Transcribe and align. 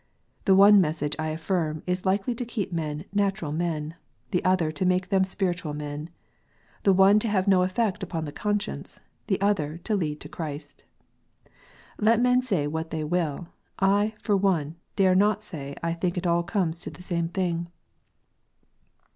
The 0.45 0.55
one 0.55 0.81
message, 0.81 1.15
I 1.19 1.27
affirm, 1.27 1.83
is 1.85 2.07
likely 2.07 2.33
to 2.33 2.43
keep 2.43 2.73
men 2.73 3.05
natural 3.13 3.51
men, 3.51 3.93
the 4.31 4.43
other 4.43 4.71
to 4.71 4.83
make 4.83 5.09
them 5.09 5.23
spiritual 5.23 5.73
men, 5.75 6.09
the 6.81 6.91
one 6.91 7.19
to 7.19 7.27
have 7.27 7.45
110 7.45 7.69
effect 7.69 8.01
upon 8.01 8.25
the 8.25 8.31
conscience, 8.31 8.99
the 9.27 9.39
other 9.39 9.77
to 9.83 9.95
lead 9.95 10.19
to 10.21 10.27
Christ. 10.27 10.85
Let 11.99 12.19
men 12.19 12.41
say 12.41 12.65
what 12.65 12.89
they 12.89 13.03
will, 13.03 13.49
I, 13.77 14.15
for 14.19 14.35
one, 14.35 14.75
dare 14.95 15.13
not 15.13 15.43
say 15.43 15.75
I 15.83 15.93
think 15.93 16.17
it 16.17 16.25
all 16.25 16.41
comes 16.41 16.81
to 16.81 16.89
the 16.89 17.03
same 17.03 17.27
thing. 17.29 17.69